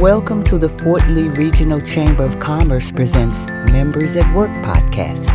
[0.00, 5.26] Welcome to the Fort Lee Regional Chamber of Commerce presents Members at Work podcast.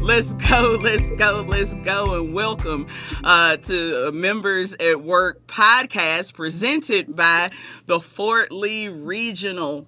[0.00, 2.86] Let's go, let's go, let's go, and welcome
[3.22, 7.50] uh, to Members at Work podcast presented by
[7.84, 9.86] the Fort Lee Regional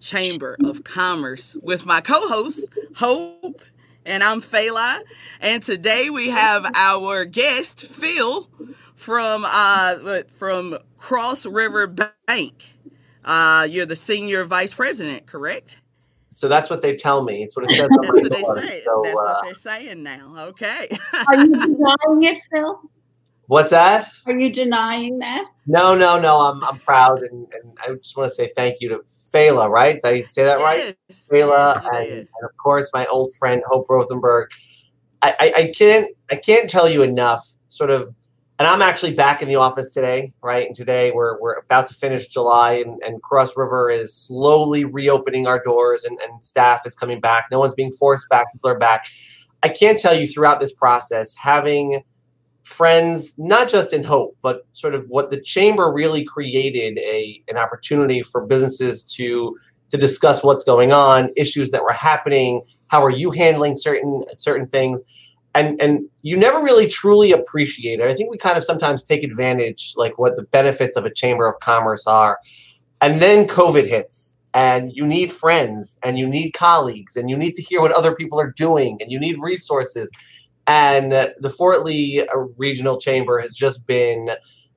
[0.00, 3.62] Chamber of Commerce with my co host, Hope
[4.08, 5.00] and I'm Fela.
[5.40, 8.48] And today we have our guest Phil
[8.94, 12.74] from uh from Cross River Bank.
[13.24, 15.78] Uh, you're the senior vice president, correct?
[16.30, 17.42] So that's what they tell me.
[17.42, 17.88] It's what it says.
[18.02, 18.80] that's what they say.
[18.80, 20.34] So, that's uh, what they're saying now.
[20.38, 20.88] Okay.
[21.26, 22.80] Are you denying it, Phil?
[23.48, 24.12] What's that?
[24.26, 25.46] Are you denying that?
[25.66, 26.38] No, no, no.
[26.42, 29.94] I'm I'm proud, and, and I just want to say thank you to Fela, right?
[29.94, 30.94] Did I say that right?
[31.08, 34.48] Yes, Fela, yes, and, and, of course my old friend Hope Rothenberg.
[35.22, 37.42] I, I, I can't I can't tell you enough.
[37.70, 38.14] Sort of,
[38.58, 40.66] and I'm actually back in the office today, right?
[40.66, 45.46] And today we're we're about to finish July, and, and Cross River is slowly reopening
[45.46, 47.46] our doors, and, and staff is coming back.
[47.50, 49.06] No one's being forced back; people are back.
[49.62, 52.04] I can't tell you throughout this process having
[52.68, 57.56] friends, not just in hope, but sort of what the chamber really created a an
[57.56, 59.56] opportunity for businesses to
[59.88, 64.68] to discuss what's going on, issues that were happening, how are you handling certain certain
[64.68, 65.02] things,
[65.54, 68.06] and and you never really truly appreciate it.
[68.06, 71.48] I think we kind of sometimes take advantage, like what the benefits of a chamber
[71.48, 72.38] of commerce are,
[73.00, 74.36] and then COVID hits.
[74.54, 78.14] And you need friends and you need colleagues and you need to hear what other
[78.14, 80.10] people are doing and you need resources
[80.68, 84.30] and the Fort Lee uh, Regional Chamber has just been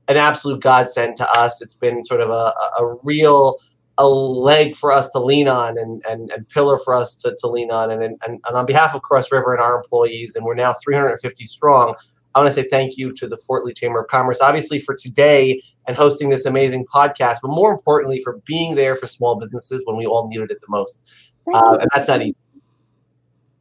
[0.07, 1.61] an absolute godsend to us.
[1.61, 3.57] It's been sort of a, a real
[3.97, 7.47] a leg for us to lean on and, and, and pillar for us to, to
[7.47, 7.91] lean on.
[7.91, 11.45] And, and, and on behalf of Cross River and our employees, and we're now 350
[11.45, 11.93] strong,
[12.33, 14.95] I want to say thank you to the Fort Lee Chamber of Commerce, obviously for
[14.95, 19.83] today and hosting this amazing podcast, but more importantly for being there for small businesses
[19.85, 21.05] when we all needed it the most.
[21.53, 22.37] Uh, and that's not easy.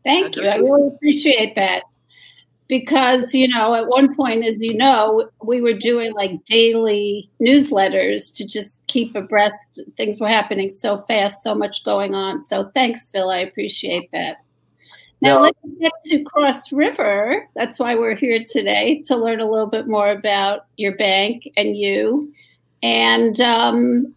[0.04, 0.46] Thank you.
[0.46, 1.82] I really appreciate that
[2.70, 8.32] because you know at one point as you know we were doing like daily newsletters
[8.36, 9.80] to just keep abreast.
[9.96, 12.40] Things were happening so fast so much going on.
[12.40, 13.28] So thanks phil.
[13.28, 14.36] I appreciate that.
[15.20, 15.40] Now no.
[15.42, 17.46] let's get to cross river.
[17.56, 21.76] That's why we're here today to learn a little bit more about your bank and
[21.76, 22.32] you.
[22.82, 24.14] And um,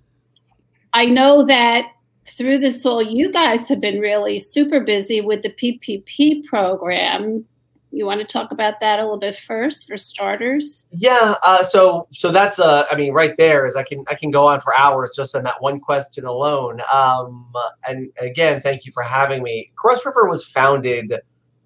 [0.94, 1.88] i know that
[2.26, 7.44] through this all you guys have been really super busy with the ppp program
[7.94, 10.90] you want to talk about that a little bit first for starters?
[10.92, 11.36] Yeah.
[11.46, 14.48] Uh, so so that's uh, I mean, right there is I can I can go
[14.48, 16.82] on for hours just on that one question alone.
[16.92, 17.54] Um,
[17.88, 19.72] and again, thank you for having me.
[19.76, 21.14] Cross River was founded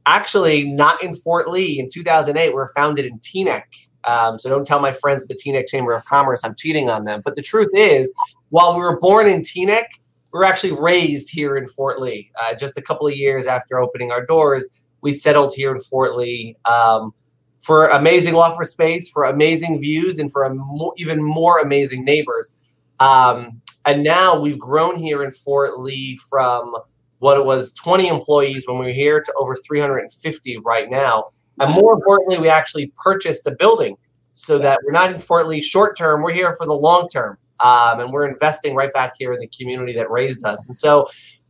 [0.05, 2.49] actually not in Fort Lee in 2008.
[2.49, 3.63] We were founded in Teaneck.
[4.03, 7.05] Um, so don't tell my friends at the Teaneck Chamber of Commerce I'm cheating on
[7.05, 7.21] them.
[7.23, 8.11] But the truth is,
[8.49, 9.85] while we were born in Teaneck,
[10.33, 12.31] we were actually raised here in Fort Lee.
[12.41, 14.67] Uh, just a couple of years after opening our doors
[15.07, 17.13] we settled here in Fort Lee um,
[17.62, 22.53] for amazing office space, for amazing views, and for mo- even more amazing neighbors.
[23.00, 26.75] Um, and now we've grown here in Fort Lee from
[27.19, 31.29] what it was 20 employees when we were here to over 350 right now.
[31.62, 33.95] And more importantly, we actually purchased a building
[34.34, 37.38] so that we're not in Fort Lee short term, we're here for the long term.
[37.62, 40.68] Um, and we're investing right back here in the community that raised us.
[40.68, 41.07] And so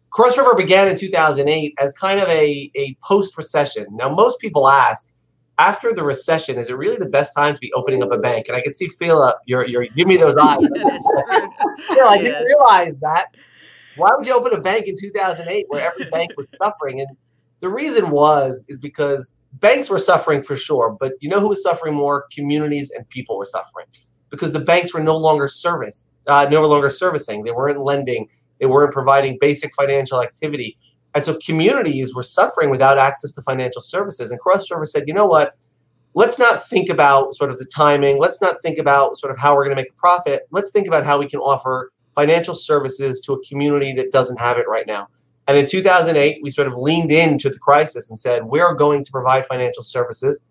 [0.09, 3.85] Cross River began in 2008 as kind of a, a post recession.
[3.91, 5.13] Now, most people ask,
[5.59, 8.47] after the recession, is it really the best time to be opening up a bank?
[8.47, 10.59] And I can see Phil, you're, you're give me those eyes.
[10.59, 13.27] Phil, I didn't realize that.
[13.95, 17.01] Why would you open a bank in 2008 where every bank was suffering?
[17.01, 17.09] And
[17.61, 21.63] the reason was is because banks were suffering for sure, but you know who was
[21.63, 22.25] suffering more?
[22.31, 23.87] Communities and people were suffering
[24.29, 27.43] because the banks were no longer service, uh, no longer servicing.
[27.43, 28.29] They weren't lending.
[28.59, 30.77] They weren't providing basic financial activity.
[31.15, 34.29] And so communities were suffering without access to financial services.
[34.31, 35.55] And Cross River said, you know what?
[36.13, 38.19] Let's not think about sort of the timing.
[38.19, 40.47] Let's not think about sort of how we're going to make a profit.
[40.51, 44.57] Let's think about how we can offer financial services to a community that doesn't have
[44.57, 45.07] it right now.
[45.47, 49.11] And in 2008, we sort of leaned into the crisis and said, we're going to
[49.11, 50.41] provide financial services.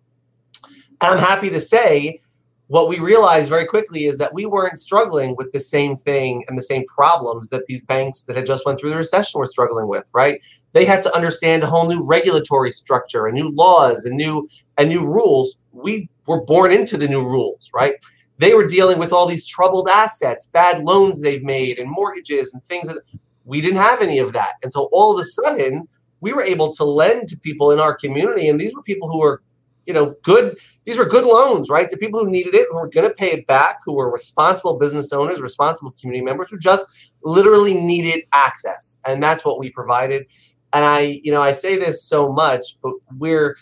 [1.00, 2.22] And I'm happy to say
[2.68, 6.58] what we realized very quickly is that we weren't struggling with the same thing and
[6.58, 9.86] the same problems that these banks that had just went through the recession were struggling
[9.86, 10.40] with right?
[10.72, 14.48] They had to understand a whole new regulatory structure and new laws and new
[14.78, 15.56] and new rules.
[15.72, 17.94] We were born into the new rules right?
[18.38, 22.62] They were dealing with all these troubled assets bad loans they've made and mortgages and
[22.64, 22.98] things that
[23.44, 24.54] we didn't have any of that.
[24.64, 25.86] And so all of a sudden
[26.20, 29.20] we were able to lend to people in our community and these were people who
[29.20, 29.42] were
[29.86, 30.58] you know, good.
[30.84, 33.32] These were good loans, right, to people who needed it, who were going to pay
[33.32, 36.86] it back, who were responsible business owners, responsible community members, who just
[37.22, 40.26] literally needed access, and that's what we provided.
[40.72, 43.56] And I, you know, I say this so much, but we're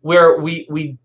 [0.00, 0.98] where we we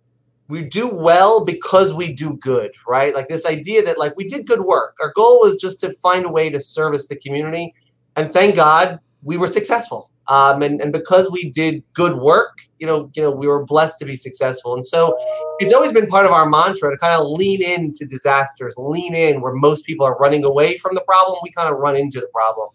[0.47, 3.13] we do well because we do good, right?
[3.13, 4.95] Like this idea that like we did good work.
[5.01, 7.73] Our goal was just to find a way to service the community,
[8.15, 10.09] and thank God we were successful.
[10.29, 13.97] Um, and, and because we did good work, you know, you know, we were blessed
[13.99, 14.73] to be successful.
[14.73, 15.15] And so
[15.59, 19.41] it's always been part of our mantra to kind of lean into disasters, lean in
[19.41, 21.39] where most people are running away from the problem.
[21.43, 22.69] We kind of run into the problem.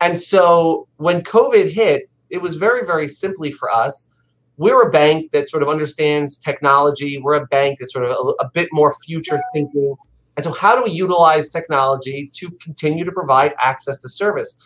[0.00, 4.08] And so when COVID hit, it was very, very simply for us.
[4.58, 7.18] We're a bank that sort of understands technology.
[7.18, 9.94] We're a bank that's sort of a, a bit more future thinking.
[10.36, 14.58] And so, how do we utilize technology to continue to provide access to service?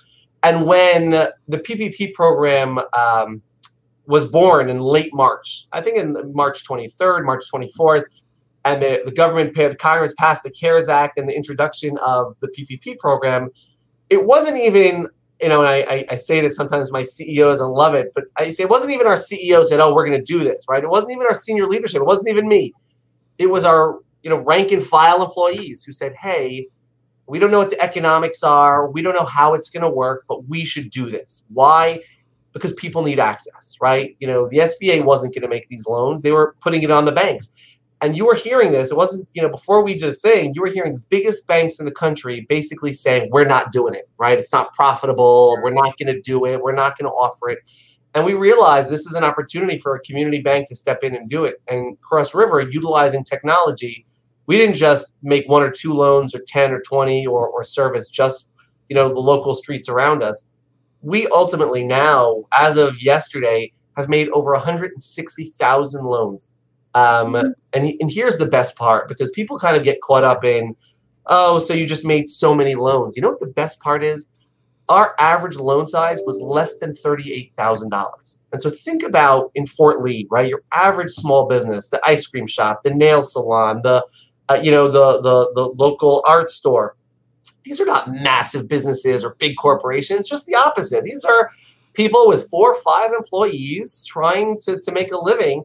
[0.47, 3.43] And when the PPP program um,
[4.07, 8.05] was born in late March, I think in March 23rd, March 24th,
[8.65, 12.47] and the, the government, the Congress passed the CARES Act and the introduction of the
[12.47, 13.51] PPP program,
[14.09, 15.09] it wasn't even,
[15.43, 18.53] you know, and I, I say this sometimes my CEO doesn't love it, but I
[18.53, 20.85] say it wasn't even our CEO said, oh, we're going to do this, right?
[20.85, 22.03] It wasn't even our senior leadership.
[22.03, 22.73] It wasn't even me.
[23.39, 26.69] It was our, you know, rank and file employees who said, hey,
[27.27, 28.89] we don't know what the economics are.
[28.91, 31.43] We don't know how it's going to work, but we should do this.
[31.49, 32.01] Why?
[32.53, 34.17] Because people need access, right?
[34.21, 36.23] You know, the SBA wasn't going to make these loans.
[36.23, 37.53] They were putting it on the banks.
[38.03, 38.91] And you were hearing this.
[38.91, 41.79] It wasn't, you know, before we did a thing, you were hearing the biggest banks
[41.79, 44.39] in the country basically saying, we're not doing it, right?
[44.39, 45.57] It's not profitable.
[45.63, 46.61] We're not going to do it.
[46.63, 47.59] We're not going to offer it.
[48.15, 51.29] And we realized this is an opportunity for a community bank to step in and
[51.29, 51.61] do it.
[51.69, 54.07] And Cross River, utilizing technology,
[54.47, 58.09] we didn't just make one or two loans or 10 or 20 or, or service
[58.09, 58.55] just
[58.89, 60.47] you know the local streets around us
[61.03, 66.51] we ultimately now as of yesterday have made over 160000 loans
[66.95, 67.49] um, mm-hmm.
[67.73, 70.75] and, and here's the best part because people kind of get caught up in
[71.27, 74.27] oh so you just made so many loans you know what the best part is
[74.89, 78.41] our average loan size was less than $38,000.
[78.53, 80.49] And so think about in Fort Lee, right?
[80.49, 84.07] Your average small business, the ice cream shop, the nail salon, the
[84.49, 86.97] uh, you know, the, the, the local art store.
[87.65, 91.05] These are not massive businesses or big corporations, just the opposite.
[91.05, 91.51] These are
[91.95, 95.65] people with four or five employees trying to, to make a living,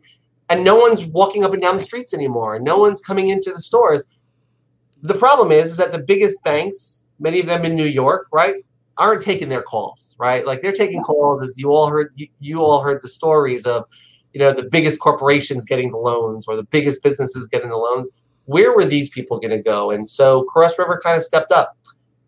[0.50, 2.60] and no one's walking up and down the streets anymore.
[2.60, 4.06] No one's coming into the stores.
[5.04, 8.56] The problem is, is that the biggest banks, many of them in New York, right,
[8.98, 10.46] aren't taking their calls, right?
[10.46, 13.86] Like they're taking calls as you all heard you, you all heard the stories of,
[14.34, 18.12] you know, the biggest corporations getting the loans or the biggest businesses getting the loans
[18.46, 19.92] where were these people going to go?
[19.92, 21.78] And so Cross River kind of stepped up.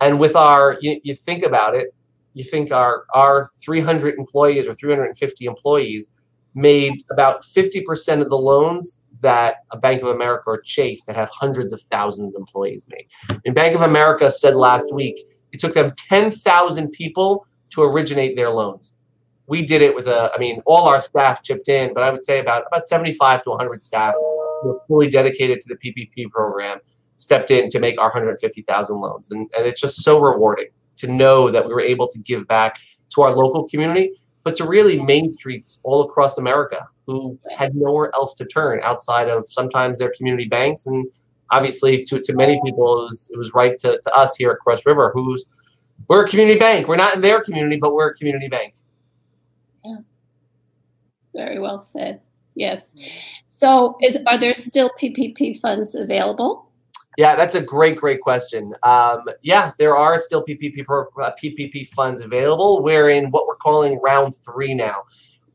[0.01, 1.93] And with our, you, you think about it,
[2.33, 6.11] you think our our 300 employees or 350 employees
[6.55, 11.29] made about 50% of the loans that a Bank of America or Chase that have
[11.29, 13.07] hundreds of thousands of employees made.
[13.45, 18.49] And Bank of America said last week it took them 10,000 people to originate their
[18.49, 18.97] loans.
[19.47, 22.23] We did it with a, I mean, all our staff chipped in, but I would
[22.23, 24.13] say about about 75 to 100 staff
[24.65, 26.79] were fully dedicated to the PPP program
[27.17, 29.31] stepped in to make our 150,000 loans.
[29.31, 30.67] And, and it's just so rewarding
[30.97, 32.79] to know that we were able to give back
[33.15, 34.11] to our local community,
[34.43, 39.29] but to really main streets all across America who had nowhere else to turn outside
[39.29, 40.85] of sometimes their community banks.
[40.85, 41.05] And
[41.51, 44.59] obviously, to, to many people, it was, it was right to, to us here at
[44.59, 45.45] Cross River, who's
[46.07, 46.87] we're a community bank.
[46.87, 48.75] We're not in their community, but we're a community bank.
[49.85, 49.97] Yeah.
[51.33, 52.21] Very well said.
[52.55, 52.93] Yes.
[53.63, 56.69] So, is are there still PPP funds available?
[57.17, 58.73] Yeah, that's a great, great question.
[58.83, 62.83] Um, yeah, there are still PPP uh, PPP funds available.
[62.83, 65.03] We're in what we're calling round three now.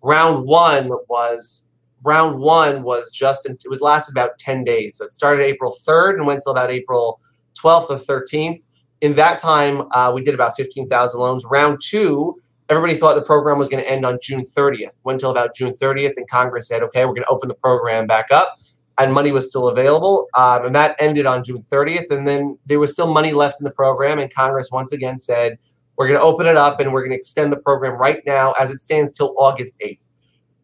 [0.00, 1.68] Round one was
[2.02, 4.96] round one was just in, it was lasted about ten days.
[4.96, 7.20] So it started April third and went till about April
[7.52, 8.64] twelfth or thirteenth.
[9.02, 11.44] In that time, uh, we did about fifteen thousand loans.
[11.44, 14.90] Round two everybody thought the program was going to end on June 30th.
[15.04, 18.06] Went until about June 30th, and Congress said, okay, we're going to open the program
[18.06, 18.58] back up.
[18.98, 20.26] And money was still available.
[20.34, 22.10] Um, and that ended on June 30th.
[22.10, 24.18] And then there was still money left in the program.
[24.18, 25.56] And Congress once again said,
[25.96, 28.52] we're going to open it up and we're going to extend the program right now
[28.52, 30.08] as it stands till August 8th.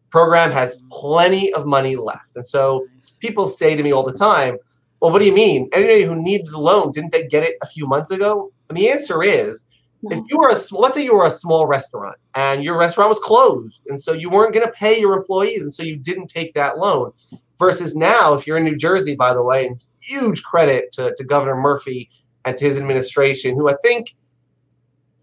[0.09, 2.35] Program has plenty of money left.
[2.35, 2.85] And so
[3.19, 4.57] people say to me all the time,
[4.99, 5.69] well, what do you mean?
[5.73, 8.51] Anybody who needed a loan, didn't they get it a few months ago?
[8.69, 9.65] And the answer is
[10.11, 13.19] if you were a let's say you were a small restaurant and your restaurant was
[13.19, 16.53] closed and so you weren't going to pay your employees and so you didn't take
[16.53, 17.11] that loan
[17.59, 21.23] versus now if you're in new jersey by the way and huge credit to, to
[21.23, 22.09] governor murphy
[22.45, 24.15] and to his administration who i think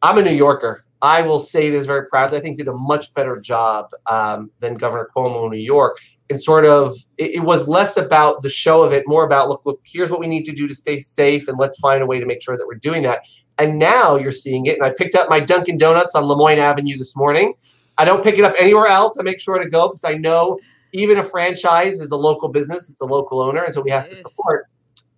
[0.03, 2.39] i'm a new yorker I will say this very proudly.
[2.39, 5.99] I think did a much better job um, than Governor Cuomo in New York.
[6.31, 9.62] And sort of, it, it, was less about the show of it, more about look,
[9.65, 12.21] look, here's what we need to do to stay safe, and let's find a way
[12.21, 13.27] to make sure that we're doing that.
[13.62, 14.75] And now you're seeing it.
[14.75, 17.54] And I picked up my Dunkin' Donuts on Lemoine Avenue this morning.
[17.97, 19.16] I don't pick it up anywhere else.
[19.21, 20.59] I make sure to go because I know
[20.92, 24.09] even a franchise is a local business; it's a local owner, and so we have
[24.09, 24.21] yes.
[24.21, 24.66] to support.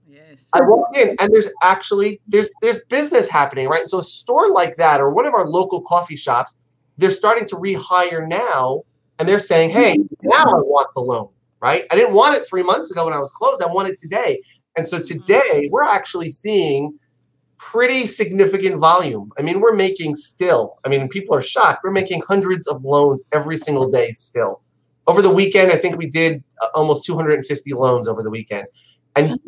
[0.06, 0.50] Yes.
[0.52, 3.88] I walk in and there's actually there's there's business happening, right?
[3.88, 6.58] So a store like that or one of our local coffee shops,
[6.98, 8.82] they're starting to rehire now,
[9.18, 11.30] and they're saying, "Hey, now I want the loan."
[11.62, 11.86] Right?
[11.90, 13.62] I didn't want it three months ago when I was closed.
[13.62, 14.42] I want it today.
[14.76, 15.18] And so mm-hmm.
[15.18, 16.98] today we're actually seeing
[17.58, 19.30] pretty significant volume.
[19.38, 21.80] I mean, we're making still, I mean, people are shocked.
[21.84, 24.60] We're making hundreds of loans every single day still.
[25.06, 28.66] Over the weekend, I think we did uh, almost 250 loans over the weekend.
[29.16, 29.38] And,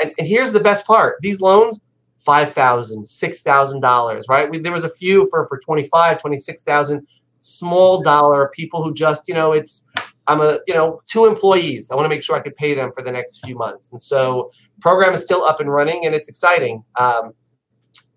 [0.00, 1.80] and, and here's the best part these loans,
[2.26, 4.50] $5,000, $6,000, right?
[4.50, 7.06] We, there was a few for, for 25, 26,000
[7.40, 9.86] small dollar people who just, you know, it's,
[10.26, 11.88] I'm a, you know, two employees.
[11.90, 13.90] I want to make sure I could pay them for the next few months.
[13.92, 16.82] And so program is still up and running and it's exciting.
[16.98, 17.32] Um,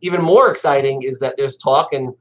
[0.01, 2.13] even more exciting is that there's talk and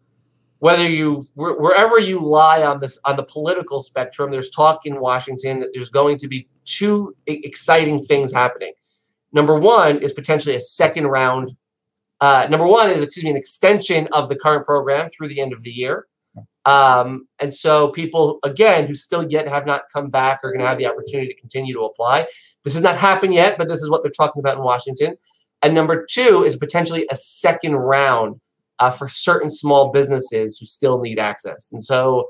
[0.58, 5.60] whether you wherever you lie on this on the political spectrum there's talk in washington
[5.60, 8.72] that there's going to be two exciting things happening.
[9.32, 11.56] Number one is potentially a second round
[12.20, 15.52] uh, number one is excuse me an extension of the current program through the end
[15.52, 16.06] of the year.
[16.64, 20.66] Um, and so people again who still yet have not come back are going to
[20.66, 22.26] have the opportunity to continue to apply.
[22.64, 25.16] This has not happened yet but this is what they're talking about in washington
[25.66, 28.40] and number two is potentially a second round
[28.78, 31.72] uh, for certain small businesses who still need access.
[31.72, 32.28] And so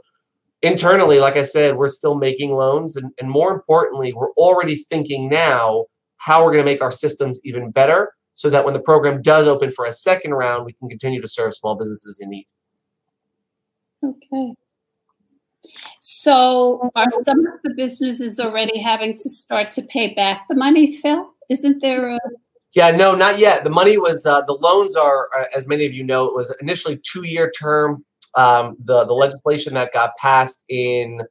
[0.63, 2.97] internally, like I said, we're still making loans.
[2.97, 5.85] And, and more importantly, we're already thinking now
[6.17, 9.47] how we're going to make our systems even better so that when the program does
[9.47, 12.49] open for a second round, we can continue to serve small businesses in need.
[14.03, 14.55] Okay.
[16.01, 20.97] So are some of the businesses already having to start to pay back the money,
[20.97, 21.35] Phil?
[21.51, 22.19] Isn't there a
[22.77, 23.65] yeah, no, not yet.
[23.65, 26.55] The money was uh, the loans are, uh, as many of you know, it was
[26.61, 28.05] initially two year term.
[28.37, 31.23] Um, the the legislation that got passed in,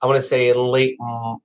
[0.00, 0.96] I want to say in late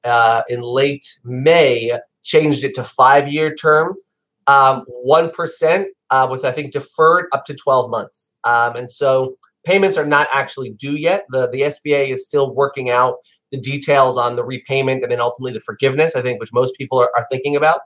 [0.04, 1.92] uh, in late May
[2.24, 4.00] changed it to five year terms,
[4.46, 9.38] um, one um, uh, with I think deferred up to twelve months, um, and so
[9.66, 11.26] payments are not actually due yet.
[11.32, 13.16] The the SBA is still working out
[13.52, 16.16] the details on the repayment and then ultimately the forgiveness.
[16.16, 17.80] I think which most people are, are thinking about.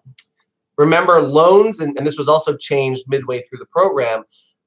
[0.78, 4.24] Remember, loans, and, and this was also changed midway through the program,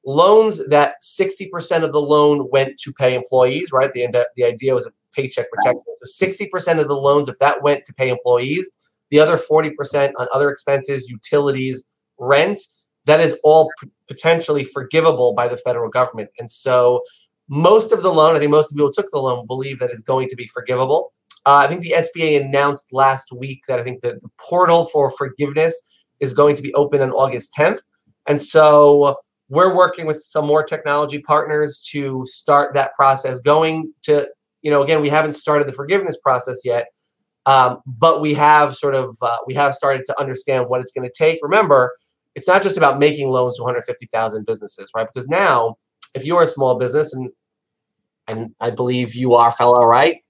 [0.06, 3.92] loans that 60% of the loan went to pay employees, right?
[3.92, 5.82] The, the idea was a paycheck protection.
[6.04, 8.70] So 60% of the loans, if that went to pay employees,
[9.10, 11.84] the other 40% on other expenses, utilities,
[12.18, 12.60] rent,
[13.06, 16.30] that is all p- potentially forgivable by the federal government.
[16.38, 17.02] And so
[17.48, 19.78] most of the loan, I think most of the people who took the loan believe
[19.78, 21.12] that it's going to be forgivable.
[21.46, 25.10] Uh, I think the SBA announced last week that I think the, the portal for
[25.10, 25.80] forgiveness
[26.24, 27.80] is going to be open on August 10th.
[28.26, 29.16] And so
[29.48, 34.26] we're working with some more technology partners to start that process going to,
[34.62, 36.86] you know, again, we haven't started the forgiveness process yet,
[37.46, 41.08] um, but we have sort of, uh, we have started to understand what it's going
[41.08, 41.38] to take.
[41.42, 41.94] Remember,
[42.34, 45.06] it's not just about making loans to 150,000 businesses, right?
[45.12, 45.76] Because now,
[46.14, 47.30] if you're a small business, and
[48.26, 50.23] and I believe you are, Fela, right?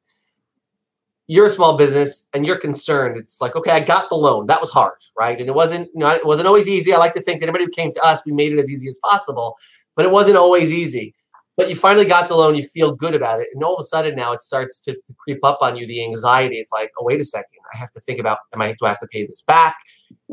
[1.26, 3.16] You're a small business and you're concerned.
[3.16, 4.46] It's like, okay, I got the loan.
[4.46, 5.38] That was hard, right?
[5.38, 6.92] And it wasn't, you know, it wasn't always easy.
[6.92, 8.88] I like to think that anybody who came to us, we made it as easy
[8.88, 9.56] as possible,
[9.96, 11.14] but it wasn't always easy.
[11.56, 13.46] But you finally got the loan, you feel good about it.
[13.54, 16.04] And all of a sudden now it starts to, to creep up on you, the
[16.04, 16.56] anxiety.
[16.56, 17.60] It's like, oh, wait a second.
[17.72, 19.76] I have to think about, am I, do I have to pay this back?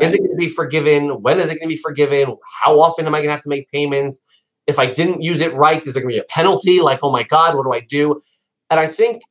[0.02, 1.22] Is it going to be forgiven?
[1.22, 2.36] When is it going to be forgiven?
[2.64, 4.20] How often am I going to have to make payments?
[4.66, 6.82] If I didn't use it right, is there going to be a penalty?
[6.82, 8.20] Like, oh my God, what do I do?
[8.72, 9.22] And I think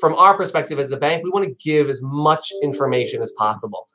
[0.00, 3.88] from our perspective as the bank, we want to give as much information as possible.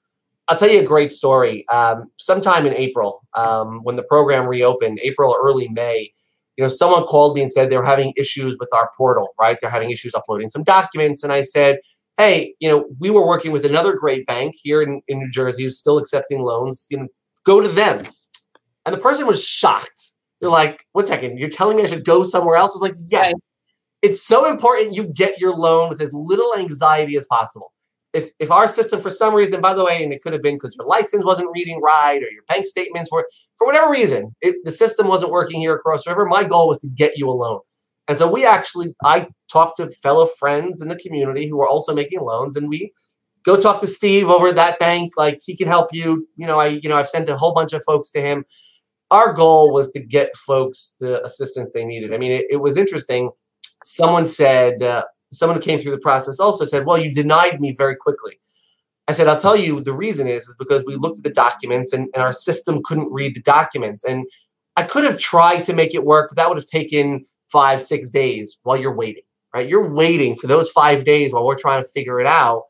[0.47, 1.67] I'll tell you a great story.
[1.69, 6.11] Um, sometime in April, um, when the program reopened, April or early May,
[6.57, 9.57] you know, someone called me and said they were having issues with our portal, right?
[9.61, 11.23] They're having issues uploading some documents.
[11.23, 11.79] And I said,
[12.17, 15.63] hey, you know, we were working with another great bank here in, in New Jersey
[15.63, 16.85] who's still accepting loans.
[16.89, 17.07] You know,
[17.45, 18.05] go to them.
[18.85, 20.11] And the person was shocked.
[20.39, 22.71] They're like, one second, you're telling me I should go somewhere else?
[22.71, 23.21] I was like, yeah.
[23.21, 23.35] Right
[24.01, 27.71] it's so important you get your loan with as little anxiety as possible.
[28.13, 30.55] If, if our system, for some reason, by the way, and it could have been
[30.55, 33.25] because your license wasn't reading right or your bank statements were,
[33.57, 36.79] for whatever reason, it, the system wasn't working here across the river, my goal was
[36.79, 37.59] to get you a loan.
[38.07, 41.93] And so we actually, I talked to fellow friends in the community who are also
[41.95, 42.91] making loans, and we
[43.43, 45.13] go talk to Steve over at that bank.
[45.15, 46.27] Like he can help you.
[46.35, 48.43] You know, I, you know, I've sent a whole bunch of folks to him.
[49.11, 52.13] our goal was to get folks the assistance they needed.
[52.13, 53.29] I mean, it, it was interesting.
[53.83, 57.73] Someone said, uh, someone who came through the process also said, "Well, you denied me
[57.73, 58.39] very quickly."
[59.07, 61.93] I said, "I'll tell you the reason is is because we looked at the documents
[61.93, 64.25] and, and our system couldn't read the documents, and
[64.75, 68.09] I could have tried to make it work, but that would have taken five, six
[68.09, 69.23] days while you're waiting.
[69.53, 69.67] Right?
[69.67, 72.63] You're waiting for those five days while we're trying to figure it out.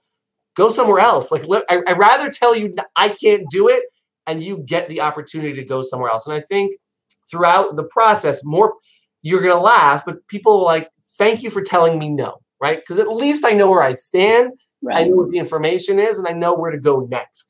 [0.56, 1.32] Go somewhere else.
[1.32, 3.84] Like, I, I'd rather tell you I can't do it."
[4.27, 6.27] and you get the opportunity to go somewhere else.
[6.27, 6.80] And I think
[7.30, 8.75] throughout the process, more
[9.22, 10.89] you're gonna laugh, but people like,
[11.22, 12.80] thank you for telling me no, right?
[12.80, 14.98] Because at least I know where I stand, right.
[14.98, 17.48] I know what the information is, and I know where to go next.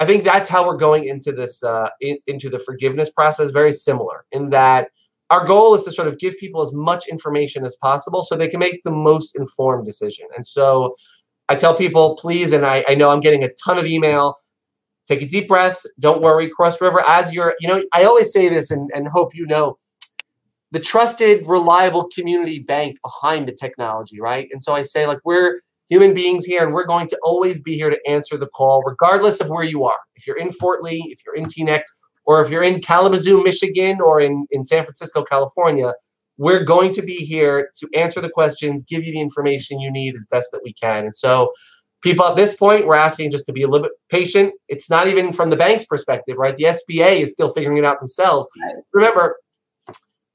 [0.00, 3.50] I think that's how we're going into this uh, in, into the forgiveness process.
[3.50, 4.88] Very similar in that
[5.30, 8.48] our goal is to sort of give people as much information as possible so they
[8.48, 10.26] can make the most informed decision.
[10.36, 10.96] And so
[11.48, 14.36] I tell people, please, and I, I know I'm getting a ton of email
[15.08, 15.84] take a deep breath.
[15.98, 16.48] Don't worry.
[16.48, 19.78] Cross River, as you're, you know, I always say this and, and hope you know
[20.72, 24.48] the trusted, reliable community bank behind the technology, right?
[24.50, 27.76] And so I say, like, we're human beings here and we're going to always be
[27.76, 29.98] here to answer the call, regardless of where you are.
[30.16, 31.82] If you're in Fort Lee, if you're in Teaneck,
[32.24, 35.92] or if you're in Kalamazoo, Michigan, or in, in San Francisco, California,
[36.38, 40.14] we're going to be here to answer the questions, give you the information you need
[40.14, 41.04] as best that we can.
[41.04, 41.52] And so
[42.02, 45.06] people at this point we're asking just to be a little bit patient it's not
[45.06, 48.82] even from the bank's perspective right the sba is still figuring it out themselves right.
[48.92, 49.36] remember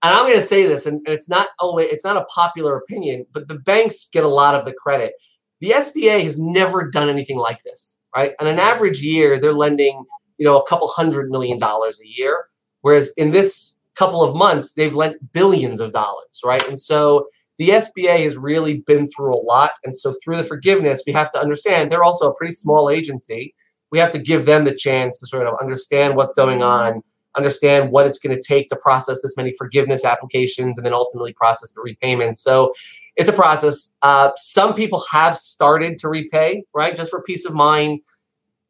[0.03, 3.25] and i'm going to say this and, it's not always it's not a popular opinion
[3.33, 5.13] but the banks get a lot of the credit
[5.61, 10.03] the sba has never done anything like this right on an average year they're lending
[10.37, 12.45] you know a couple hundred million dollars a year
[12.81, 17.27] whereas in this couple of months they've lent billions of dollars right and so
[17.57, 19.71] the SBA has really been through a lot.
[19.83, 23.55] And so through the forgiveness, we have to understand they're also a pretty small agency.
[23.91, 26.95] We have to give them the chance to sort of understand what's going mm-hmm.
[26.95, 27.03] on,
[27.37, 31.33] understand what it's going to take to process this many forgiveness applications, and then ultimately
[31.33, 32.41] process the repayments.
[32.41, 32.73] So
[33.15, 33.95] it's a process.
[34.01, 36.95] Uh, some people have started to repay, right?
[36.95, 37.99] Just for peace of mind.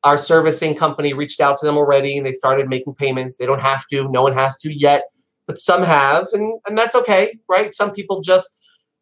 [0.03, 3.37] Our servicing company reached out to them already and they started making payments.
[3.37, 5.03] They don't have to, no one has to yet,
[5.47, 7.75] but some have, and, and that's okay, right?
[7.75, 8.47] Some people just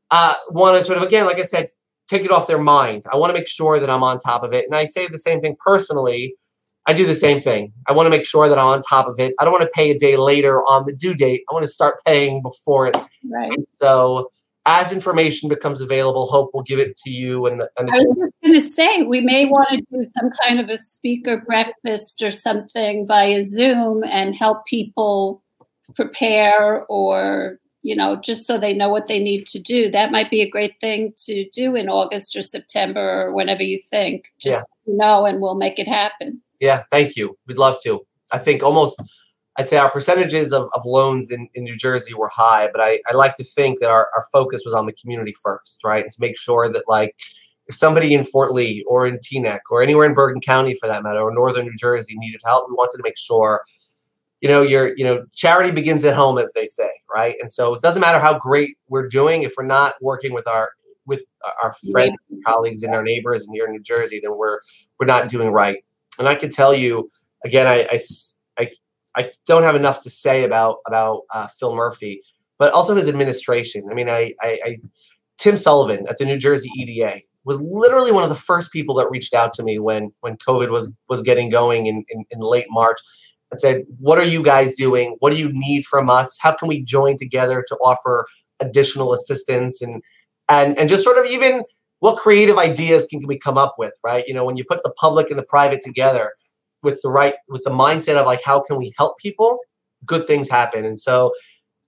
[0.10, 1.69] uh, want to sort of again, like I said,
[2.08, 3.04] take it off their mind.
[3.12, 4.65] I want to make sure that I'm on top of it.
[4.65, 6.36] And I say the same thing personally.
[6.88, 7.74] I do the same thing.
[7.88, 9.34] I want to make sure that I'm on top of it.
[9.39, 11.43] I don't want to pay a day later on the due date.
[11.50, 12.95] I want to start paying before it.
[13.30, 13.52] Right.
[13.52, 14.32] And so
[14.67, 17.48] as information becomes available, Hope will give it to you.
[17.48, 20.04] And, the, and the I was just going to say, we may want to do
[20.04, 25.43] some kind of a speaker breakfast or something via Zoom and help people
[25.95, 29.91] prepare or you know, just so they know what they need to do.
[29.91, 33.80] That might be a great thing to do in August or September or whenever you
[33.91, 34.34] think.
[34.41, 34.95] Just yeah.
[34.95, 36.41] know, and we'll make it happen.
[36.60, 37.38] Yeah, thank you.
[37.48, 38.06] We'd love to.
[38.32, 39.02] I think almost,
[39.58, 43.00] I'd say our percentages of, of loans in, in New Jersey were high, but I,
[43.10, 46.04] I like to think that our, our focus was on the community first, right?
[46.04, 47.15] And to make sure that, like,
[47.68, 51.04] if somebody in Fort Lee or in Teaneck or anywhere in Bergen County for that
[51.04, 53.63] matter, or northern New Jersey needed help, we wanted to make sure
[54.41, 57.36] you know, your, you know, charity begins at home, as they say, right?
[57.41, 60.70] And so it doesn't matter how great we're doing if we're not working with our
[61.08, 61.24] with
[61.63, 62.15] our friends,
[62.46, 64.60] colleagues, and our neighbors, and here in New Jersey, then we're
[65.00, 65.84] we're not doing right.
[66.19, 67.10] And I can tell you
[67.43, 67.99] again, I I,
[68.58, 68.71] I,
[69.15, 72.21] I don't have enough to say about about uh, Phil Murphy,
[72.58, 73.84] but also his administration.
[73.89, 74.78] I mean, I, I, I
[75.38, 79.10] Tim Sullivan at the New Jersey EDA was literally one of the first people that
[79.10, 82.67] reached out to me when when COVID was was getting going in, in, in late
[82.69, 82.99] March
[83.51, 85.15] and said, What are you guys doing?
[85.19, 86.38] What do you need from us?
[86.41, 88.25] How can we join together to offer
[88.60, 90.01] additional assistance and
[90.49, 91.63] and and just sort of even
[91.99, 94.25] what creative ideas can, can we come up with, right?
[94.27, 96.34] You know, when you put the public and the private together
[96.84, 99.60] with the right with the mindset of like how can we help people,
[100.05, 100.86] good things happen.
[100.86, 101.34] And so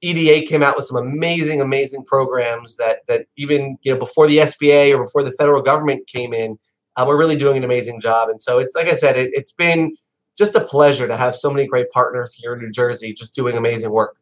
[0.02, 4.38] EDA came out with some amazing, amazing programs that that even you know before the
[4.38, 6.58] SBA or before the federal government came in,
[6.96, 8.30] uh, we're really doing an amazing job.
[8.30, 9.96] And so it's like I said, it, it's been
[10.38, 13.58] just a pleasure to have so many great partners here in New Jersey just doing
[13.58, 14.17] amazing work.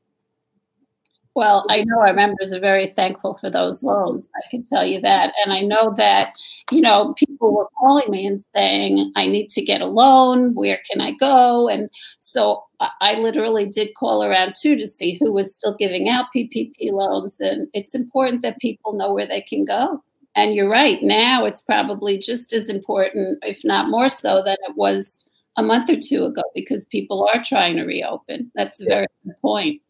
[1.36, 4.30] Well, I know our members are very thankful for those loans.
[4.38, 5.34] I can tell you that.
[5.44, 6.34] And I know that,
[6.72, 10.54] you know, people were calling me and saying, I need to get a loan.
[10.56, 11.68] Where can I go?
[11.68, 12.64] And so
[13.02, 17.42] I literally did call around too to see who was still giving out PPP loans.
[17.42, 20.02] And it's important that people know where they can go.
[20.36, 21.04] And you're right.
[21.04, 25.20] Now it's probably just as important, if not more so, than it was
[25.58, 28.52] a month or two ago because people are trying to reopen.
[28.56, 29.82] That's a very good point.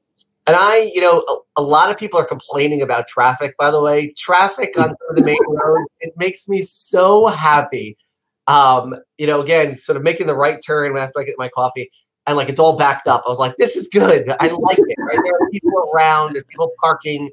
[0.48, 3.82] And I, you know, a, a, lot of people are complaining about traffic, by the
[3.82, 4.14] way.
[4.16, 7.98] Traffic on the main roads, it makes me so happy.
[8.46, 11.90] Um, you know, again, sort of making the right turn when I get my coffee.
[12.28, 13.24] and like it's all backed up.
[13.26, 14.32] I was like, this is good.
[14.40, 14.98] I like it.
[15.00, 15.18] Right?
[15.24, 16.34] There are people around.
[16.34, 17.32] There's people parking.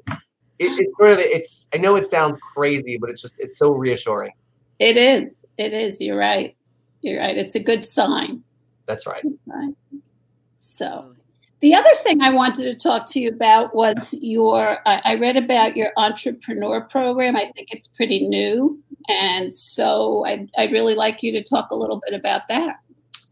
[0.57, 1.67] It, it's sort of it's.
[1.73, 4.31] I know it sounds crazy, but it's just it's so reassuring.
[4.79, 5.45] It is.
[5.57, 6.01] It is.
[6.01, 6.55] You're right.
[7.01, 7.37] You're right.
[7.37, 8.43] It's a good sign.
[8.85, 9.23] That's right.
[10.57, 11.13] So,
[11.63, 14.79] the other thing I wanted to talk to you about was your.
[14.85, 17.37] I read about your entrepreneur program.
[17.37, 21.75] I think it's pretty new, and so I I'd really like you to talk a
[21.75, 22.75] little bit about that.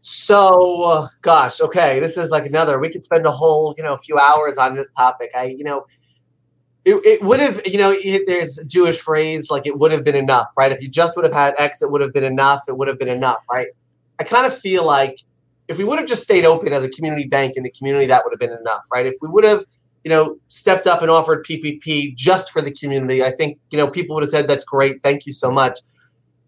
[0.00, 2.78] So, uh, gosh, okay, this is like another.
[2.78, 5.30] We could spend a whole, you know, few hours on this topic.
[5.36, 5.84] I, you know,
[6.86, 10.04] it, it would have, you know, it, there's a Jewish phrase like it would have
[10.04, 10.72] been enough, right?
[10.72, 12.62] If you just would have had X, it would have been enough.
[12.66, 13.68] It would have been enough, right?
[14.18, 15.22] I kind of feel like
[15.68, 18.22] if we would have just stayed open as a community bank in the community, that
[18.24, 19.06] would have been enough, right?
[19.06, 19.64] If we would have,
[20.04, 23.88] you know, stepped up and offered PPP just for the community, I think, you know,
[23.88, 25.00] people would have said, that's great.
[25.00, 25.78] Thank you so much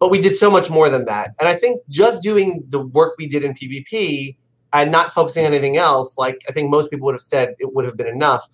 [0.04, 1.30] but we did so much more than that.
[1.40, 4.36] And I think just doing the work we did in PPP
[4.74, 7.72] and not focusing on anything else, like I think most people would have said it
[7.74, 8.46] would have been enough.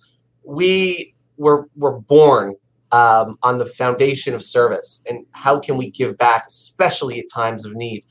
[0.43, 2.55] We were were born
[2.91, 7.65] um, on the foundation of service and how can we give back, especially at times
[7.65, 8.05] of need.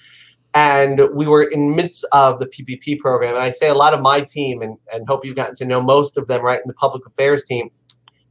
[0.52, 4.00] And we were in midst of the PPP program, and I say a lot of
[4.00, 6.74] my team, and, and hope you've gotten to know most of them, right, in the
[6.74, 7.70] public affairs team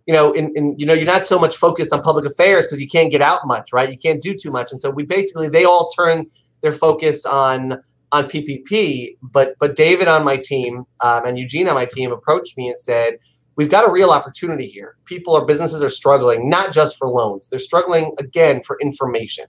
[0.09, 2.81] you know, in, in you know, you're not so much focused on public affairs because
[2.81, 3.91] you can't get out much, right?
[3.91, 6.25] You can't do too much, and so we basically they all turn
[6.61, 7.77] their focus on
[8.11, 9.17] on PPP.
[9.21, 12.79] But but David on my team um, and Eugene on my team approached me and
[12.79, 13.19] said,
[13.55, 14.95] "We've got a real opportunity here.
[15.05, 17.47] People or businesses are struggling, not just for loans.
[17.47, 19.45] They're struggling again for information.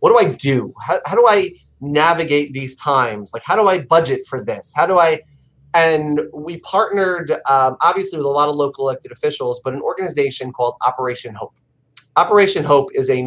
[0.00, 0.74] What do I do?
[0.78, 1.52] How, how do I
[1.82, 3.32] navigate these times?
[3.34, 4.72] Like, how do I budget for this?
[4.74, 5.20] How do I
[5.74, 10.52] and we partnered um, obviously with a lot of local elected officials, but an organization
[10.52, 11.54] called Operation Hope.
[12.16, 13.26] Operation Hope is a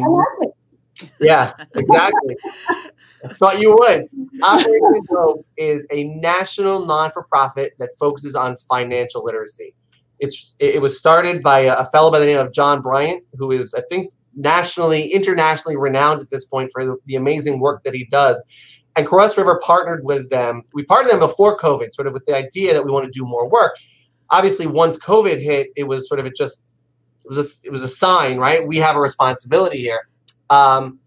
[1.20, 2.36] yeah, exactly.
[3.32, 4.06] Thought you would.
[4.42, 9.74] Operation Hope is a national non-for-profit that focuses on financial literacy.
[10.20, 13.74] It's it was started by a fellow by the name of John Bryant, who is
[13.74, 18.40] I think nationally, internationally renowned at this point for the amazing work that he does.
[18.94, 20.62] And Cross River partnered with them.
[20.72, 23.26] We partnered them before COVID, sort of with the idea that we want to do
[23.26, 23.76] more work.
[24.30, 26.62] Obviously, once COVID hit, it was sort of it just
[27.24, 28.66] it was a, it was a sign, right?
[28.66, 30.08] We have a responsibility here.
[30.48, 31.00] Um,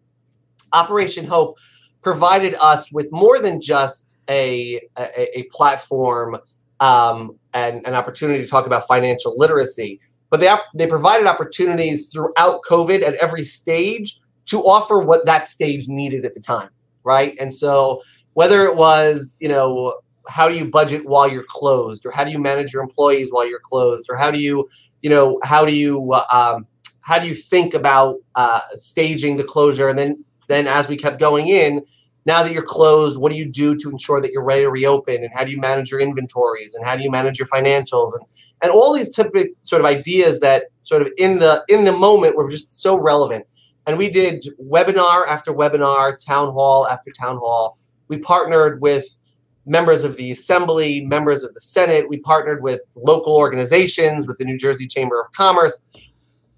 [0.74, 1.58] Operation Hope
[2.02, 6.38] provided us with more than just a a, a platform
[6.80, 12.62] um, and an opportunity to talk about financial literacy, but they they provided opportunities throughout
[12.68, 16.70] COVID at every stage to offer what that stage needed at the time
[17.04, 17.36] right?
[17.40, 18.02] And so
[18.34, 22.32] whether it was, you know, how do you budget while you're closed, or how do
[22.32, 24.70] you manage your employees while you're closed, or how do you,
[25.02, 26.68] you know, how do you um,
[27.02, 31.20] how do you think about uh, staging the closure, and then then as we kept
[31.20, 31.84] going in,
[32.30, 35.24] now that you're closed, what do you do to ensure that you're ready to reopen,
[35.24, 38.24] and how do you manage your inventories, and how do you manage your financials, and
[38.62, 42.36] and all these typical sort of ideas that sort of in the in the moment
[42.36, 43.46] were just so relevant.
[43.88, 47.80] And we did webinar after webinar, town hall after town hall.
[48.10, 49.18] We partnered with
[49.66, 52.08] members of the assembly, members of the Senate.
[52.08, 55.80] We partnered with local organizations, with the New Jersey Chamber of Commerce.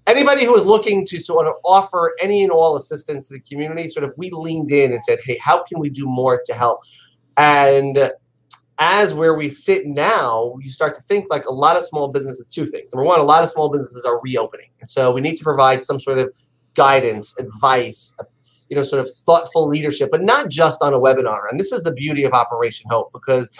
[0.06, 3.88] Anybody who was looking to sort of offer any and all assistance to the community,
[3.88, 6.80] sort of we leaned in and said, hey, how can we do more to help?
[7.36, 8.10] And
[8.78, 12.48] as where we sit now, you start to think like a lot of small businesses,
[12.48, 12.92] two things.
[12.92, 14.70] Number one, a lot of small businesses are reopening.
[14.80, 16.34] And so we need to provide some sort of
[16.74, 18.12] guidance, advice,
[18.68, 21.42] you know, sort of thoughtful leadership, but not just on a webinar.
[21.48, 23.50] And this is the beauty of Operation Hope because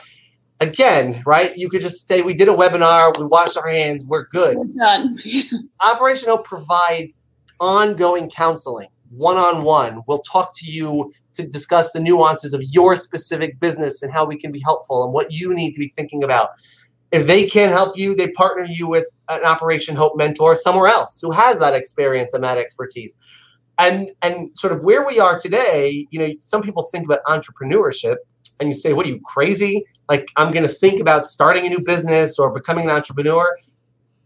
[0.62, 1.57] again, right?
[1.57, 4.57] You could just say we did a webinar, we washed our hands, we're good.
[4.57, 5.18] We're done.
[5.81, 7.18] Operation Hope provides
[7.59, 10.03] ongoing counseling, one-on-one.
[10.07, 14.37] We'll talk to you to discuss the nuances of your specific business and how we
[14.38, 16.51] can be helpful and what you need to be thinking about.
[17.11, 21.20] If they can't help you, they partner you with an Operation Hope mentor somewhere else
[21.20, 23.16] who has that experience and that expertise.
[23.79, 28.16] And and sort of where we are today, you know, some people think about entrepreneurship
[28.61, 29.85] and you say, what are you crazy?
[30.09, 33.57] Like I'm going to think about starting a new business or becoming an entrepreneur.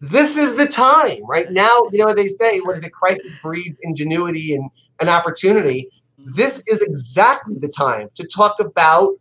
[0.00, 1.82] This is the time, right now.
[1.90, 2.92] You know they say, what is it?
[2.92, 5.88] Crisis breeds ingenuity and an opportunity.
[6.18, 9.14] This is exactly the time to talk about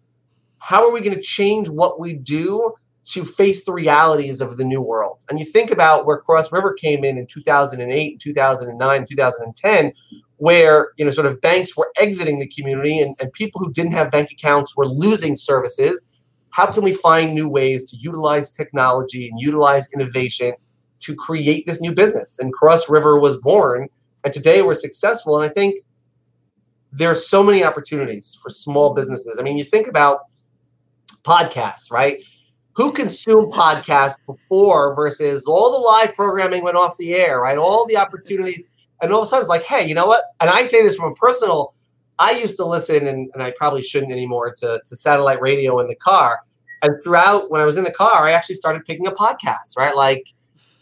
[0.57, 2.73] how are we going to change what we do
[3.05, 5.23] to face the realities of the new world.
[5.29, 9.93] And you think about where Cross River came in in 2008, 2009, 2010,
[10.37, 13.93] where you know sort of banks were exiting the community and, and people who didn't
[13.93, 16.01] have bank accounts were losing services.
[16.49, 20.53] How can we find new ways to utilize technology and utilize innovation
[21.01, 22.39] to create this new business?
[22.39, 23.87] And Cross River was born,
[24.23, 25.39] and today we're successful.
[25.39, 25.83] And I think
[26.91, 29.37] there are so many opportunities for small businesses.
[29.37, 30.21] I mean, you think about
[31.23, 32.23] podcasts, right?
[32.75, 37.57] Who consumed podcasts before versus all the live programming went off the air, right?
[37.57, 38.63] All the opportunities.
[39.01, 40.23] And all of a sudden it's like, hey, you know what?
[40.39, 41.73] And I say this from a personal,
[42.19, 45.87] I used to listen, and, and I probably shouldn't anymore, to, to satellite radio in
[45.87, 46.39] the car.
[46.81, 49.95] And throughout, when I was in the car, I actually started picking up podcasts, right?
[49.95, 50.33] Like,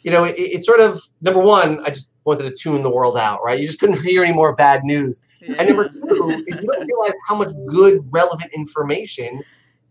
[0.03, 3.17] you know, it, it sort of, number one, I just wanted to tune the world
[3.17, 3.59] out, right?
[3.59, 5.21] You just couldn't hear any more bad news.
[5.41, 9.43] And number two, you don't realize how much good, relevant information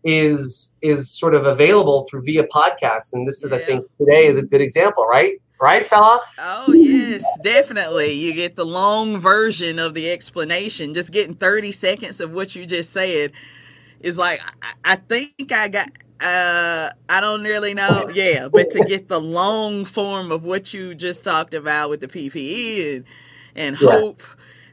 [0.03, 3.13] is is sort of available through via podcasts.
[3.13, 3.57] And this is, yeah.
[3.57, 5.41] I think, today is a good example, right?
[5.61, 6.19] Right, Fela?
[6.39, 8.11] Oh yes, definitely.
[8.11, 10.93] You get the long version of the explanation.
[10.93, 13.31] Just getting 30 seconds of what you just said
[14.01, 15.89] is like I, I think I got
[16.19, 18.09] uh, I don't really know.
[18.13, 22.07] Yeah, but to get the long form of what you just talked about with the
[22.07, 23.05] PPE and
[23.55, 23.89] and yeah.
[23.89, 24.23] hope,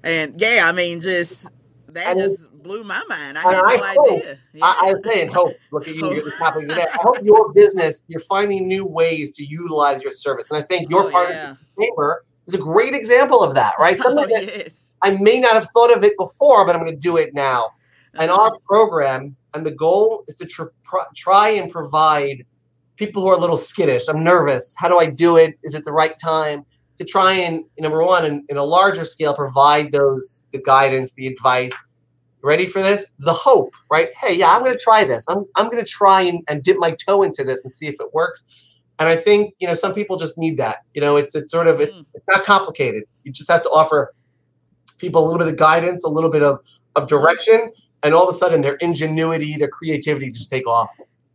[0.02, 1.50] and yeah, I mean, just
[1.94, 3.38] that and just blew my mind.
[3.38, 4.38] I had no I idea.
[4.52, 4.64] yeah.
[4.64, 5.54] I, I say and hope.
[5.72, 6.86] Look at you, you get the topic today.
[6.92, 10.90] I hope your business, you're finding new ways to utilize your service, and I think
[10.90, 11.52] your oh, part yeah.
[11.52, 13.74] of the chamber is a great example of that.
[13.78, 14.00] Right?
[14.02, 14.94] Something oh, yes.
[15.02, 17.70] I may not have thought of it before, but I'm going to do it now.
[18.14, 18.42] And uh-huh.
[18.42, 20.64] our program and the goal is to tr-
[21.14, 22.44] try and provide
[22.96, 24.08] people who are a little skittish.
[24.08, 24.74] I'm nervous.
[24.76, 25.58] How do I do it?
[25.62, 26.64] Is it the right time?
[27.00, 31.28] To try and number one, in, in a larger scale, provide those the guidance, the
[31.28, 31.72] advice.
[32.42, 33.06] Ready for this?
[33.20, 34.08] The hope, right?
[34.20, 35.24] Hey, yeah, I'm going to try this.
[35.26, 37.94] I'm I'm going to try and, and dip my toe into this and see if
[37.94, 38.44] it works.
[38.98, 40.80] And I think you know some people just need that.
[40.92, 42.04] You know, it's it's sort of it's mm.
[42.12, 43.04] it's not complicated.
[43.24, 44.12] You just have to offer
[44.98, 46.58] people a little bit of guidance, a little bit of
[46.96, 47.70] of direction,
[48.02, 50.90] and all of a sudden their ingenuity, their creativity just take off.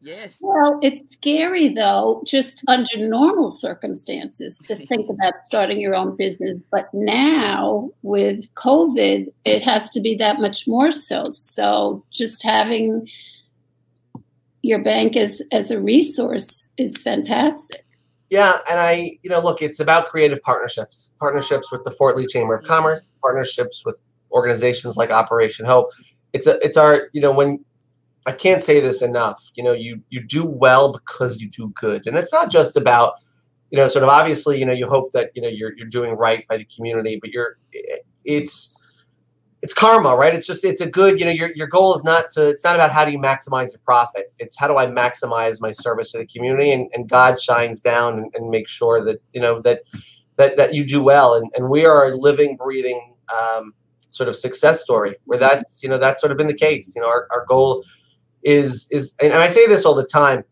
[0.06, 0.38] Yes.
[0.40, 6.60] Well, it's scary though, just under normal circumstances to think about starting your own business.
[6.72, 11.32] But now with COVID, it has to be that much more so.
[11.32, 13.10] So just having
[14.62, 17.84] your bank as as a resource is fantastic.
[18.30, 22.28] Yeah, and I, you know, look, it's about creative partnerships, partnerships with the Fort Lee
[22.28, 22.74] Chamber of mm-hmm.
[22.74, 24.00] Commerce, partnerships with
[24.32, 25.92] organizations like Operation Hope
[26.36, 27.64] it's a it's our you know when
[28.26, 29.52] I can't say this enough.
[29.56, 33.14] You know, you you do well because you do good, and it's not just about
[33.70, 36.14] you know sort of obviously you know you hope that you know you're you're doing
[36.14, 37.58] right by the community, but you're
[38.24, 38.76] it's
[39.62, 40.34] it's karma, right?
[40.34, 42.76] It's just it's a good you know your your goal is not to it's not
[42.76, 44.34] about how do you maximize your profit.
[44.40, 48.18] It's how do I maximize my service to the community, and, and God shines down
[48.18, 49.82] and, and makes sure that you know that
[50.38, 53.14] that that you do well, and and we are a living, breathing.
[53.36, 53.74] Um,
[54.12, 57.02] sort of success story where that's you know that's sort of been the case you
[57.02, 57.84] know our, our goal
[58.46, 60.44] is is and i say this all the time.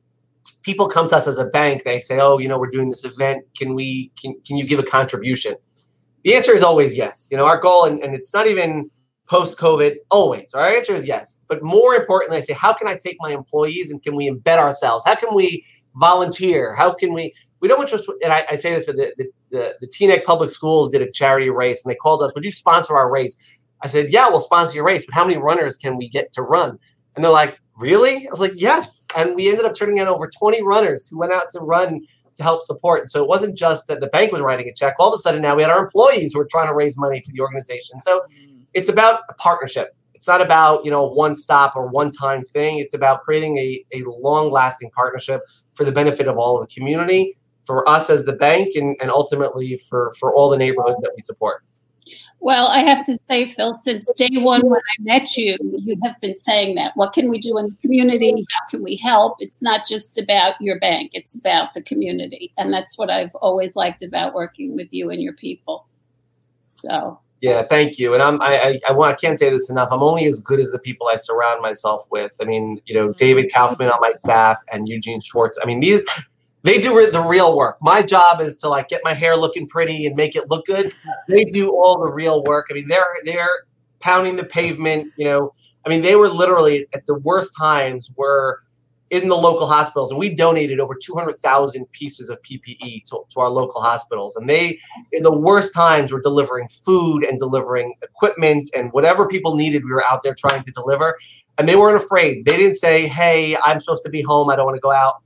[0.64, 3.06] People come to us as a bank they say oh you know we're doing this
[3.06, 3.46] event.
[3.56, 5.54] Can we can, can you give a contribution?
[6.24, 7.30] The answer is always yes.
[7.32, 8.90] You know our goal and, and it's not even
[9.30, 10.54] post covid always.
[10.54, 11.38] Our answer is yes.
[11.48, 14.58] But more importantly i say how can i take my employees and can we embed
[14.58, 15.06] ourselves?
[15.06, 16.76] How can we volunteer?
[16.76, 19.88] How can we we don't just and I, I say this for the, the the,
[19.88, 23.10] the Public Schools did a charity race and they called us, would you sponsor our
[23.10, 23.38] race?
[23.84, 26.42] I said, yeah, we'll sponsor your race, but how many runners can we get to
[26.42, 26.80] run?
[27.16, 28.28] And they're like, really?
[28.28, 29.06] I was like, yes.
[29.16, 32.02] And we ended up turning in over 20 runners who went out to run
[32.36, 33.02] to help support.
[33.02, 34.96] And so it wasn't just that the bank was writing a check.
[35.00, 37.22] All of a sudden now we had our employees who were trying to raise money
[37.22, 38.02] for the organization.
[38.02, 38.62] So mm.
[38.74, 39.96] it's about a partnership.
[40.14, 42.80] It's not about, you know, one stop or one time thing.
[42.80, 45.42] It's about creating a, a long lasting partnership
[45.74, 49.10] for the benefit of all of the community for us as the bank and, and
[49.10, 51.63] ultimately for, for all the neighborhoods that we support.
[52.44, 56.20] Well, I have to say, Phil, since day one when I met you, you have
[56.20, 56.92] been saying that.
[56.96, 58.46] What can we do in the community?
[58.52, 59.38] How can we help?
[59.40, 62.52] It's not just about your bank, it's about the community.
[62.58, 65.88] And that's what I've always liked about working with you and your people.
[66.60, 67.18] So.
[67.40, 68.14] Yeah, thank you.
[68.14, 69.88] And I'm I I, want I can't say this enough.
[69.90, 72.36] I'm only as good as the people I surround myself with.
[72.42, 75.58] I mean, you know, David Kaufman on my staff and Eugene Schwartz.
[75.64, 76.02] I mean, these
[76.64, 77.78] they do the real work.
[77.82, 80.94] My job is to like get my hair looking pretty and make it look good.
[81.28, 82.68] They do all the real work.
[82.72, 83.66] I mean, they're they're
[84.00, 85.12] pounding the pavement.
[85.18, 85.54] You know,
[85.86, 88.62] I mean, they were literally at the worst times were
[89.10, 93.20] in the local hospitals, and we donated over two hundred thousand pieces of PPE to,
[93.30, 94.36] to our local hospitals.
[94.36, 94.80] And they,
[95.12, 99.84] in the worst times, were delivering food and delivering equipment and whatever people needed.
[99.84, 101.18] We were out there trying to deliver,
[101.58, 102.46] and they weren't afraid.
[102.46, 104.50] They didn't say, "Hey, I'm supposed to be home.
[104.50, 105.23] I don't want to go out."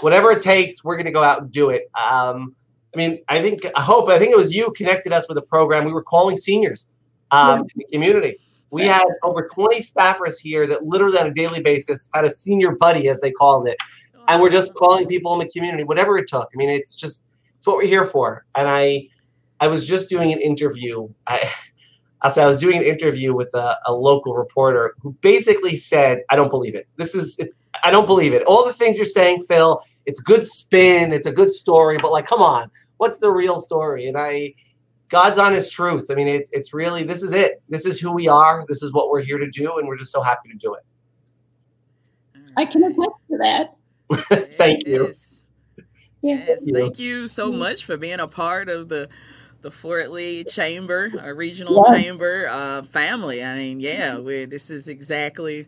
[0.00, 1.90] Whatever it takes, we're going to go out and do it.
[1.94, 2.54] Um,
[2.94, 5.42] I mean, I think, I hope, I think it was you connected us with a
[5.42, 5.84] program.
[5.84, 6.90] We were calling seniors
[7.30, 7.56] um, yeah.
[7.58, 8.38] in the community.
[8.70, 12.72] We had over 20 staffers here that literally on a daily basis had a senior
[12.72, 13.76] buddy, as they called it.
[14.28, 16.48] And we're just calling people in the community, whatever it took.
[16.54, 17.24] I mean, it's just,
[17.58, 18.44] it's what we're here for.
[18.54, 19.08] And I,
[19.58, 21.08] I was just doing an interview.
[21.26, 21.50] I,
[22.22, 26.50] I was doing an interview with a, a, local reporter who basically said, "I don't
[26.50, 26.86] believe it.
[26.96, 28.42] This is it, I don't believe it.
[28.42, 32.26] All the things you're saying, Phil, it's good spin, it's a good story, but like,
[32.26, 34.08] come on, what's the real story?
[34.08, 34.54] And I,
[35.08, 36.06] God's honest truth.
[36.10, 37.62] I mean, it, it's really this is it.
[37.68, 38.64] This is who we are.
[38.68, 40.84] This is what we're here to do, and we're just so happy to do it.
[42.56, 43.76] I can attest to that.
[44.56, 45.06] Thank you.
[45.06, 45.36] Yes.
[46.22, 49.08] Yes, thank you so much for being a part of the
[49.62, 51.98] the Fort Lee Chamber, a regional yeah.
[51.98, 53.42] chamber uh, family.
[53.44, 55.66] I mean, yeah, we, this is exactly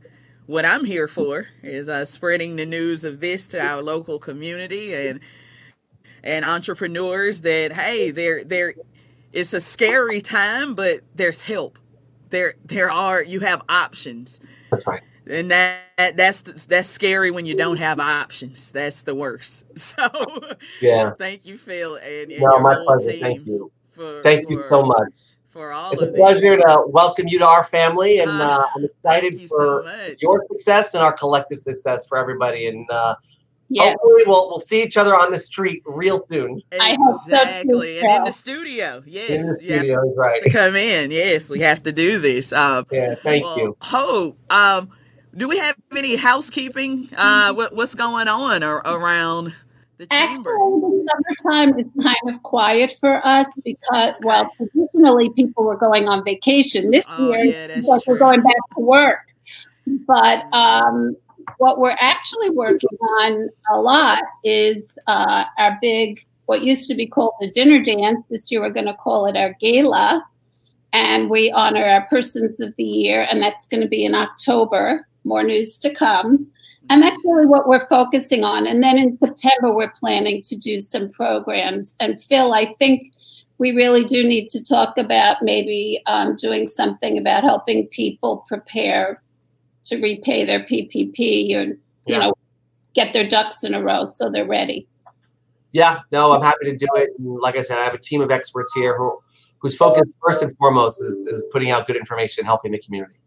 [0.53, 4.95] what I'm here for is uh, spreading the news of this to our local community
[4.95, 5.19] and
[6.23, 8.75] and entrepreneurs that hey, there there
[9.33, 11.79] it's a scary time, but there's help.
[12.29, 14.41] There there are you have options.
[14.71, 15.03] That's right.
[15.27, 18.73] And that that's that's scary when you don't have options.
[18.73, 19.65] That's the worst.
[19.79, 20.07] So
[20.83, 23.12] yeah, thank you, Phil, and, and no, my pleasure.
[23.12, 23.73] Thank you.
[23.93, 25.12] For, Thank for, you so much.
[25.53, 26.09] For all of it.
[26.09, 29.47] it's a pleasure to welcome you to our family, and uh, uh, I'm excited you
[29.49, 32.69] for so your success and our collective success for everybody.
[32.69, 33.17] And uh,
[33.69, 33.91] yeah.
[33.91, 36.62] hopefully, we'll we'll see each other on the street real soon.
[36.73, 39.03] Exactly, and in the studio.
[39.05, 40.43] Yes, in the studio, right?
[40.51, 42.51] Come in, yes, we have to do this.
[42.55, 43.77] Um, yeah, thank well, you.
[43.83, 44.38] Hope.
[44.51, 44.88] Um,
[45.37, 47.11] do we have any housekeeping?
[47.15, 49.55] Uh, what, what's going on or, around?
[50.03, 50.51] The chamber?
[50.51, 51.09] Actually, the
[51.45, 56.91] summertime is kind of quiet for us because, well, traditionally people were going on vacation.
[56.91, 59.21] This oh, year, yeah, we're going back to work.
[60.07, 61.17] But um,
[61.59, 67.07] what we're actually working on a lot is uh, our big, what used to be
[67.07, 68.25] called the dinner dance.
[68.29, 70.25] This year, we're going to call it our gala.
[70.95, 75.07] And we honor our persons of the year, and that's going to be in October.
[75.25, 76.49] More news to come.
[76.92, 78.66] And that's really what we're focusing on.
[78.66, 81.96] And then in September, we're planning to do some programs.
[82.00, 83.14] And Phil, I think
[83.57, 89.22] we really do need to talk about maybe um, doing something about helping people prepare
[89.87, 92.18] to repay their PPP or, you yeah.
[92.18, 92.35] know,
[92.92, 94.87] get their ducks in a row so they're ready.
[95.72, 97.09] Yeah, no, I'm happy to do it.
[97.18, 99.18] And like I said, I have a team of experts here who,
[99.61, 103.18] whose focus first and foremost is, is putting out good information, helping the community.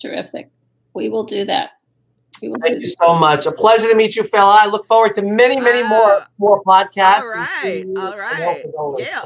[0.00, 0.52] Terrific.
[0.94, 1.70] We will do that.
[2.40, 3.46] Thank you so much.
[3.46, 4.58] A pleasure to meet you, Fela.
[4.60, 7.22] I look forward to many, many uh, more more podcasts.
[7.22, 8.64] All right, all right.
[8.98, 9.24] Yeah,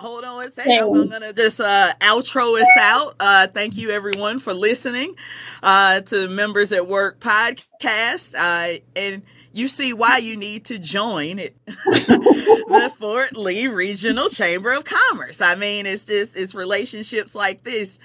[0.00, 0.94] hold on a second.
[0.94, 3.14] I'm gonna just uh, outro us out.
[3.20, 5.14] Uh, thank you, everyone, for listening
[5.62, 8.34] uh, to Members at Work podcast.
[8.36, 14.72] Uh, and you see why you need to join it, the Fort Lee Regional Chamber
[14.72, 15.40] of Commerce.
[15.40, 17.98] I mean, it's just it's relationships like this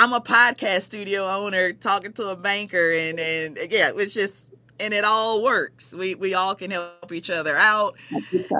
[0.00, 4.94] I'm a podcast studio owner talking to a banker, and and yeah, it's just and
[4.94, 5.94] it all works.
[5.94, 7.96] We we all can help each other out,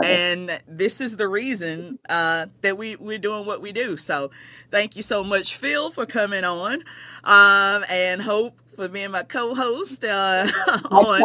[0.05, 3.97] and this is the reason uh, that we we're doing what we do.
[3.97, 4.31] So,
[4.71, 6.85] thank you so much, Phil, for coming on,
[7.25, 10.47] um, and Hope for being my co-host uh,
[10.91, 11.23] on.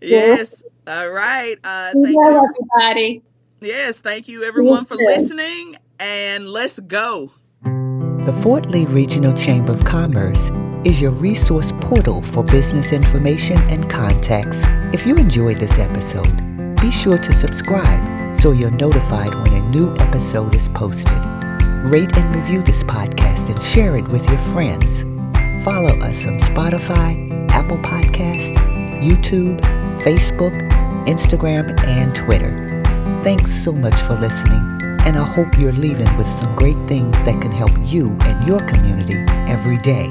[0.00, 1.58] yes, all right.
[1.62, 3.22] Uh, thank you, everybody.
[3.60, 7.30] Yes, thank you, everyone, for listening, and let's go.
[8.24, 10.52] The Fort Lee Regional Chamber of Commerce
[10.84, 14.62] is your resource portal for business information and contacts.
[14.94, 16.30] If you enjoyed this episode,
[16.80, 21.18] be sure to subscribe so you're notified when a new episode is posted.
[21.90, 25.02] Rate and review this podcast and share it with your friends.
[25.64, 28.52] Follow us on Spotify, Apple Podcast,
[29.02, 29.60] YouTube,
[30.00, 30.56] Facebook,
[31.08, 32.84] Instagram, and Twitter.
[33.24, 37.40] Thanks so much for listening and I hope you're leaving with some great things that
[37.42, 39.18] can help you and your community
[39.50, 40.06] every day.